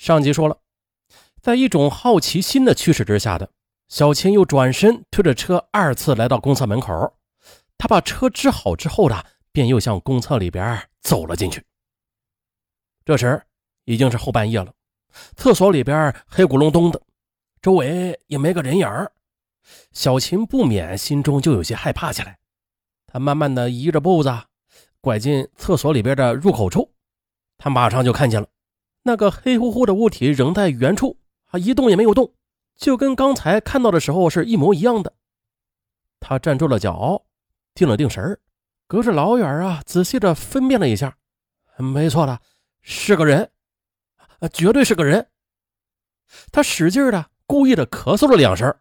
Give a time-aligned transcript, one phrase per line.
[0.00, 0.56] 上集说了，
[1.42, 3.52] 在一种好奇心的驱使之下的
[3.88, 7.18] 小秦又转身推着车二次来到公厕门口。
[7.76, 11.62] 他把车支好之后的，便又向公厕里边走了进去。
[13.04, 13.42] 这时
[13.84, 14.72] 已经是后半夜了，
[15.36, 16.98] 厕所里边黑咕隆咚的，
[17.60, 18.88] 周围也没个人影
[19.92, 22.38] 小秦不免心中就有些害怕起来。
[23.06, 24.34] 他慢慢的移着步子，
[25.02, 26.90] 拐进厕所里边的入口处，
[27.58, 28.48] 他马上就看见了
[29.02, 32.34] 那个黑乎乎的物体仍在原处，啊，一动也没有动，
[32.76, 35.14] 就跟刚才看到的时候是一模一样的。
[36.20, 37.24] 他站住了脚，
[37.74, 38.38] 定了定神儿，
[38.86, 41.16] 隔着老远啊，仔细的分辨了一下，
[41.78, 42.40] 没错的，
[42.82, 43.50] 是个人，
[44.40, 45.26] 啊，绝对是个人。
[46.52, 48.72] 他使劲的、故意的咳嗽了两声，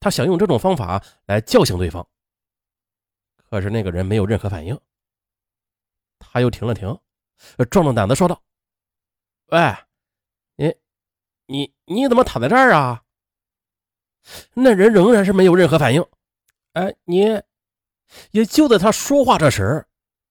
[0.00, 2.06] 他想用这种方法来叫醒对方。
[3.36, 4.80] 可是那个人没有任何反应，
[6.18, 6.98] 他又停了停，
[7.70, 8.42] 壮着胆子说道
[9.52, 9.76] ：“喂，
[10.56, 10.74] 你、
[11.46, 13.02] 你、你怎么躺在这儿啊？”
[14.54, 16.02] 那人仍然是没有任何反应。
[16.72, 17.42] 哎，你，
[18.30, 19.84] 也就在他说话这时，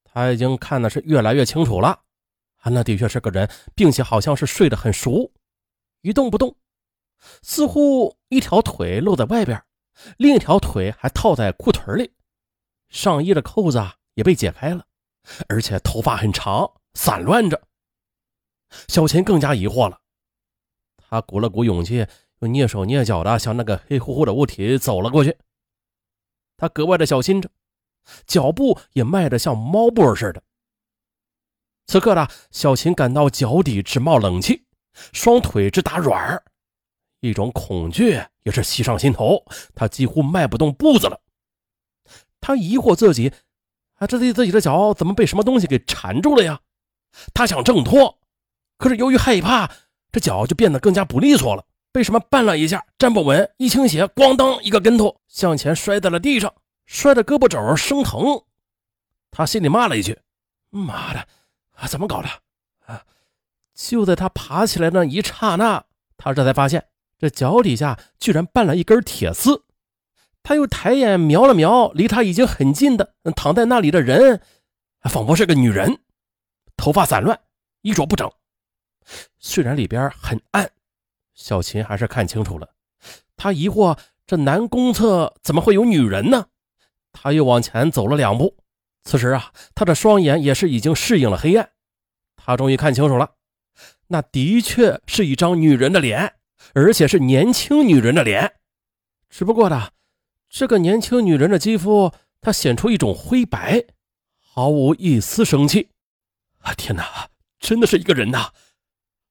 [0.03, 1.89] 他已经看的是越来越清楚了。
[2.61, 5.31] 啊，那的确是个人，并且好像是睡得很熟，
[6.01, 6.55] 一动不动，
[7.43, 9.63] 似乎一条腿露在外边，
[10.17, 12.11] 另一条腿还套在裤腿里。
[12.89, 13.79] 上衣的扣子
[14.15, 14.83] 也被解开了，
[15.47, 17.61] 而且头发很长，散乱着。
[18.87, 19.99] 小秦更加疑惑了，
[20.97, 22.05] 他鼓了鼓勇气，
[22.39, 25.37] 又蹑手蹑脚的向那个黑乎乎的物体走了过去。
[26.57, 27.49] 他格外的小心着，
[28.25, 30.41] 脚步也迈得像猫步似的。
[31.87, 34.65] 此刻的小秦感到脚底直冒冷气，
[35.11, 36.43] 双腿直打软儿
[37.19, 39.43] 一种恐惧也是袭上心头，
[39.75, 41.19] 他几乎迈不动步子了。
[42.39, 43.33] 他疑惑自己，
[43.95, 46.61] 啊，这自己的脚怎么被什么东西给缠住了呀？
[47.33, 48.20] 他想挣脱，
[48.81, 49.69] 可是由于害怕，
[50.11, 51.63] 这脚就变得更加不利索了。
[51.91, 56.51] 被什么绊了一下，站不稳，一倾斜，咣当一个跟头，向前摔在了地上，
[56.87, 58.41] 摔得胳膊肘生疼。
[59.29, 60.17] 他心里骂了一句
[60.71, 61.19] ：“妈的，
[61.75, 62.29] 啊，怎么搞的？”
[62.91, 63.03] 啊！
[63.75, 65.83] 就在他爬起来那一刹那，
[66.17, 66.87] 他这才发现
[67.19, 69.63] 这脚底下居然绊了一根铁丝。
[70.41, 74.41] 他又抬眼瞄了瞄离他已经很近的躺在那里的人，
[75.03, 75.99] 仿佛是个女人，
[76.75, 77.39] 头发散乱，
[77.83, 78.31] 衣着不整。
[79.41, 80.71] 虽然里边很暗，
[81.33, 82.69] 小秦还是看清楚了。
[83.35, 86.45] 他疑惑：这男公厕怎么会有女人呢？
[87.11, 88.55] 他又往前走了两步。
[89.03, 91.71] 此时啊，他的双眼也是已经适应了黑暗。
[92.37, 93.31] 他终于看清楚了，
[94.07, 96.35] 那的确是一张女人的脸，
[96.73, 98.53] 而且是年轻女人的脸。
[99.29, 99.89] 只不过呢。
[100.53, 103.85] 这个年轻女人的肌肤，她显出一种灰白，
[104.37, 105.87] 毫无一丝生气。
[106.59, 108.51] 啊，天哪，真的是一个人呐！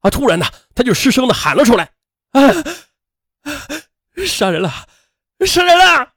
[0.01, 1.93] 啊，突然呢，他就失声的喊了出来
[2.33, 2.41] ：“啊，
[4.27, 4.71] 杀人了，
[5.47, 6.13] 杀人了！”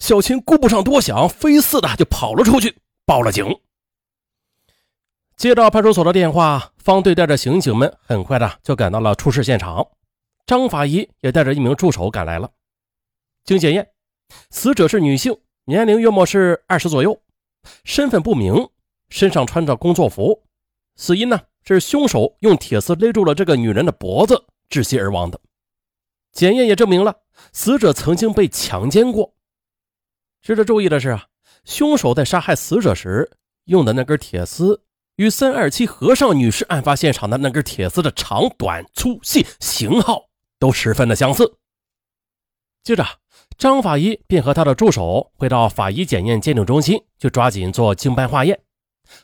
[0.00, 3.60] 小琴顾不上多想，飞似的就跑了出去，报了警。
[5.36, 9.86] 接到派出所的电话，方队带着刑警们很快的就赶到了出事现场，
[10.46, 12.50] 张法医也带着一名助手赶来了。
[13.44, 13.88] 经检验。
[14.50, 17.22] 死者是女性，年龄约莫是二十左右，
[17.82, 18.68] 身份不明，
[19.08, 20.44] 身上穿着工作服。
[20.96, 21.40] 死因呢
[21.74, 25.40] 是凶手用铁丝勒住了这个女人的脖子，窒息而亡的。
[26.32, 27.14] 检验也证明了
[27.52, 29.34] 死者曾经被强奸过。
[30.42, 31.26] 值得注意的是啊，
[31.64, 33.30] 凶手在杀害死者时
[33.64, 34.82] 用的那根铁丝，
[35.16, 40.28] 与三二七和尚女士案发现场的那根铁丝的长短、粗细、型号
[40.58, 41.56] 都十分的相似。
[42.82, 43.04] 接着。
[43.56, 48.60] 张法医便和他的助手回到法医检验鉴定中心，就抓紧做精斑化验。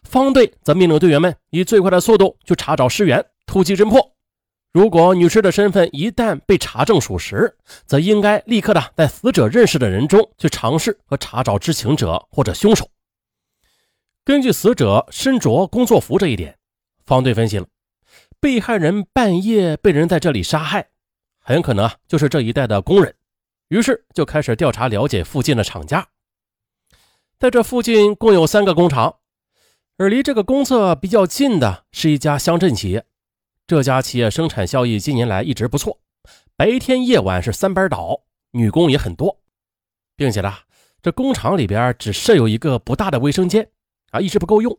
[0.02, 4.12] 方队则命令队员们以最快的速度去查找尸源，突击侦破。
[4.72, 7.56] 如果女尸的身份一旦被查证属实，
[7.86, 12.90] 则应该立刻的在死者认识的人中去尝试和查找知情者或者凶手。
[14.24, 16.58] 根据死者身着工作服这一点，
[17.06, 17.66] 方队分析了，
[18.40, 20.88] 被害人半夜被人在这里杀害，
[21.38, 23.14] 很可能就是这一带的工人。
[23.68, 26.08] 于是就开始调查了解附近的厂家，
[27.38, 29.16] 在这附近共有三个工厂，
[29.96, 33.06] 而离这个公厕比较近的是一家乡镇企业。
[33.66, 36.00] 这家企业生产效益近年来一直不错，
[36.56, 39.40] 白天夜晚是三班倒，女工也很多，
[40.16, 40.52] 并且呢，
[41.00, 43.70] 这工厂里边只设有一个不大的卫生间，
[44.10, 44.76] 啊，一直不够用。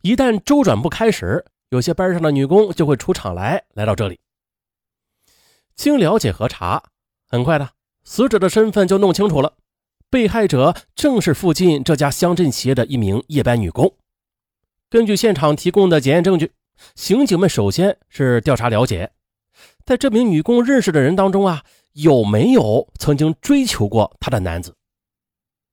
[0.00, 4.18] 一旦周转不开时，有些班上的女工就会出厂来来到这里。
[5.76, 6.82] 经了解核查，
[7.28, 7.70] 很快的。
[8.02, 9.56] 死者的身份就弄清楚了，
[10.08, 13.94] 被害者正是附近这家乡镇企业的一名夜班女工。
[14.94, 16.52] 根据现场提供的检验证据，
[16.94, 19.10] 刑警们首先是调查了解
[19.84, 21.64] 在这名女工认识的人当中啊，
[21.94, 24.76] 有没有曾经追求过她的男子？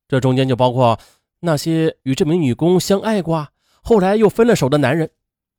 [0.07, 1.00] 这中间就包括
[1.41, 3.50] 那些与这名女工相爱过，
[3.83, 5.12] 后来又分了手的男人，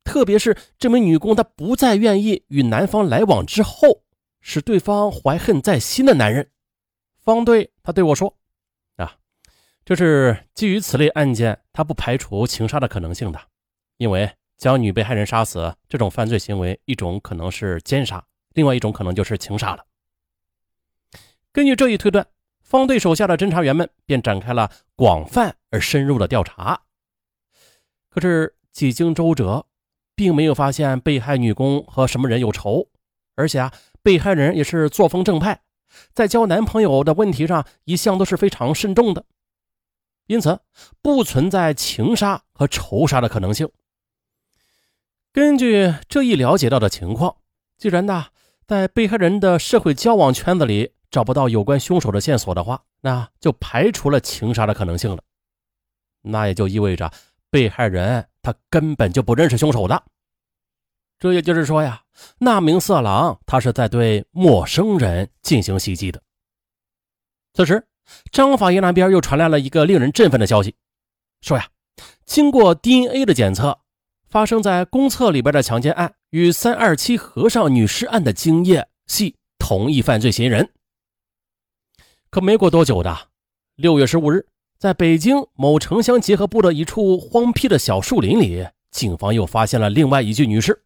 [0.02, 4.02] 特别是这名女工她不再愿意与男方来往之后，
[4.40, 6.50] 使对方怀恨在心的男人。
[7.20, 8.36] 方队他对我说
[8.98, 9.18] ：“啊，
[9.84, 13.40] 这是基于此类案件，他不排除情杀的可能性的，
[14.02, 14.28] 因为
[14.58, 19.86] 将女被害人杀死这种犯罪行为，一种可能是奸杀，另外一种可能就是情杀了。
[21.52, 22.26] 根据这一推断。”
[22.72, 26.84] 方队手下的侦查员们便展开了广泛而深入的调查，
[28.08, 29.66] 可是几经周折，
[30.14, 32.88] 并没有发现被害女工和什么人有仇，
[33.34, 35.60] 而且啊，被害人也是作风正派，
[36.14, 39.26] 在交男朋友的问题上一向都是非常慎重的，
[40.28, 40.58] 因此
[41.02, 43.68] 不存在情杀和仇杀的可能性。
[45.32, 47.36] 根据这一了解到的情况，
[47.78, 48.26] 既然呢，
[48.66, 50.92] 在被害人的社会交往圈子里。
[51.12, 55.22] 找不到有关凶手的线索的话，那就排除了情杀的可能性了。
[56.22, 57.12] 那也就意味着
[57.50, 60.02] 被害人他根本就不认识凶手的。
[61.18, 62.02] 这也就是说呀，
[62.38, 66.22] 那名色狼他是在对陌生人进行袭击的。
[67.52, 67.86] 此时，
[68.30, 70.74] 张法医那边又传来了一个令人振奋的消息，
[71.42, 71.68] 说呀，
[72.24, 73.81] 经过 DNA 的检测，
[74.32, 80.70] 发生在公厕里边的强奸案与三二七和尚女尸案的精液系同一犯罪嫌疑人。
[82.30, 83.28] 可没过多久的
[83.76, 84.46] 六月十五日，
[84.78, 90.82] 在北京某城乡结合部的一处荒僻的小树林里，警方又发现了另外一具女尸。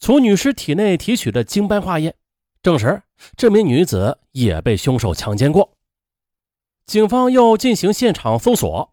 [0.00, 2.16] 从女尸体内提取的精斑化验，
[2.64, 3.00] 证实
[3.36, 5.76] 这名女子也被凶手强奸过。
[6.84, 8.92] 警方又进行现场搜索，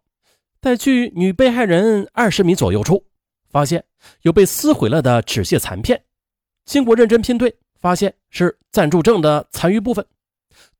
[0.60, 3.06] 在距女被害人二十米左右处，
[3.50, 3.84] 发现
[4.22, 6.02] 有被撕毁了的纸屑残片。
[6.64, 10.06] 经过认真拼对，发现是暂住证的残余部分。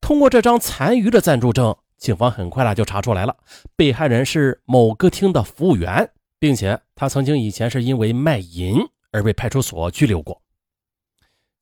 [0.00, 3.36] 通过这张残余的暂住证，警方很快呢就查出来了，
[3.76, 8.76] 被害人是某歌厅的服务员，并且他曾经以前是因为卖淫
[9.12, 10.40] 而被派出所拘留过。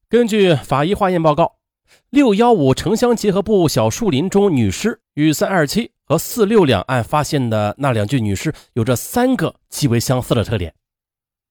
[0.09, 1.57] 根据法医化验报告，
[2.11, 10.75] 六幺五城乡结合部小树林中女尸与三二七和四六两案发现的那两具女尸有着三个极为相似的特点，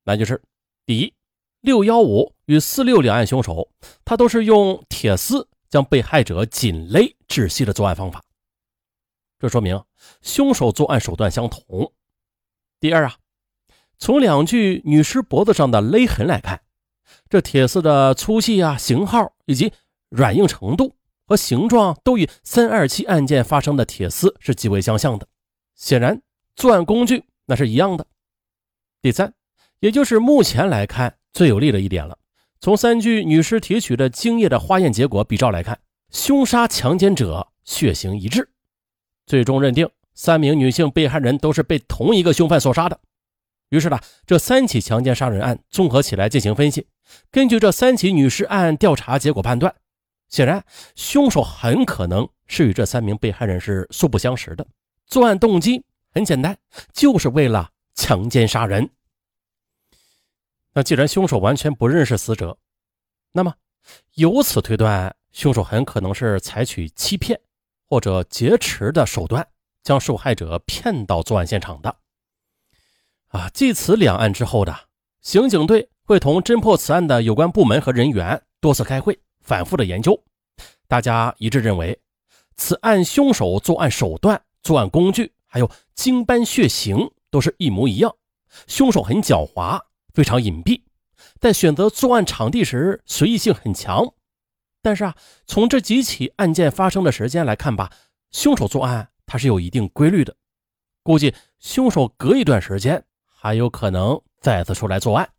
[0.07, 0.42] 那就是
[0.88, 1.13] 第一，
[1.62, 3.69] 六幺五与四六两案凶手
[4.04, 5.48] 他都是用铁丝。
[5.69, 8.24] 将被害者紧勒窒息的作案方法，
[9.38, 9.83] 这说明
[10.21, 11.92] 凶手作案手段相同。
[12.80, 13.18] 第二啊，
[13.98, 16.62] 从两具女尸脖子上的勒痕来看，
[17.30, 19.74] 这铁丝的粗细啊、型号以及
[20.07, 20.95] 软硬程度
[21.25, 25.27] 和形状都与三二七案件发生的铁丝是极为相像的。
[25.75, 26.21] 显然，
[26.56, 28.07] 作案工具那是一样的。
[29.01, 29.33] 第三，
[29.79, 32.18] 也就是目前来看最有利的一点了。
[32.59, 35.79] 从三具女尸提取的精液的化验结果比照来看，
[36.12, 38.50] 凶杀强奸者血型一致，
[39.25, 43.00] 最终认定三名女性被害人都是被同一个凶犯所杀的。
[43.69, 46.88] 于是呢，这三起强奸杀人案综合起来进行分析，
[47.30, 49.75] 根据这三起女尸案调查结果判断，
[50.30, 50.63] 显然
[50.95, 54.65] 凶手很可能是与这三名被害人是素不相识的，
[55.06, 55.83] 作案动机
[56.13, 56.57] 很简单，
[56.94, 58.89] 就是为了强奸杀人。
[60.74, 62.58] 那既然凶手完全不认识死者，
[63.31, 63.54] 那么
[64.14, 67.40] 由此推断，凶手很可能是采取欺骗
[67.90, 69.47] 或者劫持的手段，
[69.83, 71.95] 将受害者骗到作案现场的。
[73.30, 74.74] 啊，继此两案之后的
[75.21, 80.24] 刑警队会同侦破此案的有关部门和人员多次开会，反复的研究，
[80.88, 82.00] 大家一致认为，
[82.56, 88.16] 此案凶手作案手段、作案工具还有精斑血型都是一模一样，
[88.68, 89.81] 凶手很狡猾。
[90.18, 90.81] 非常隐蔽，
[91.40, 94.16] 在选择作案场地时随意性很强。
[94.81, 97.92] 但是啊，从这几起案件发生的时间来看吧，
[98.31, 100.36] 凶手作案他是有一定规律的。
[101.04, 105.30] 估计凶手隔一段时间还有可能再次出来作案。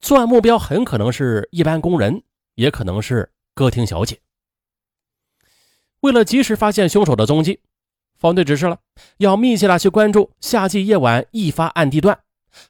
[0.00, 2.22] 作案目标很可能是一般工人，
[2.54, 4.20] 也可能是歌厅小姐。
[6.02, 7.58] 为了及时发现凶手的踪迹，
[8.16, 8.78] 方队指示了
[9.16, 12.20] 要密切的去关注夏季夜晚易发案地段。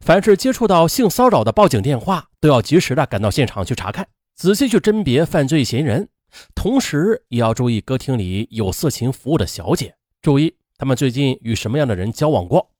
[0.00, 6.08] 凡是接触到性骚扰的报警电话，都要及时的赶到现场去查看，仔细去甄别犯罪嫌疑人，
[6.54, 12.70] 同时也要注意歌厅里有色情服务的小姐，注意他们最近与什么样的人交往过。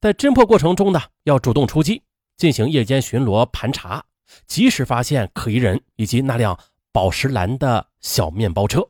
[0.00, 2.02] 在侦破过程中呢，要主动出击，
[2.36, 4.04] 进行夜间巡逻盘查，
[4.46, 6.58] 及时发现可疑人以及那辆
[6.92, 8.88] 宝石蓝的小面包车。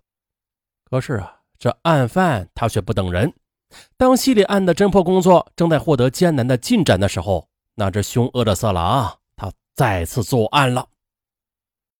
[0.89, 3.33] 可是啊，这案犯他却不等人。
[3.97, 10.87] 当系列案的侦破工作正在获得艰难的进展的时候，那只凶恶的色狼他再次作案了。